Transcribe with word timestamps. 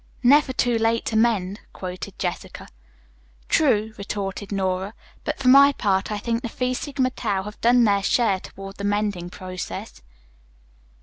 "'Never 0.23 0.51
too 0.51 0.79
late 0.79 1.05
to 1.05 1.15
mend,'" 1.15 1.59
quoted 1.73 2.17
Jessica. 2.17 2.67
"True," 3.49 3.93
retorted 3.99 4.51
Nora, 4.51 4.95
"but 5.23 5.37
for 5.37 5.47
my 5.47 5.73
part 5.73 6.11
I 6.11 6.17
think 6.17 6.41
the 6.41 6.49
Phi 6.49 6.73
Sigma 6.73 7.11
Tau 7.11 7.43
have 7.43 7.61
done 7.61 7.83
their 7.83 8.01
share 8.01 8.39
toward 8.39 8.77
the 8.77 8.83
mending 8.83 9.29
process." 9.29 10.01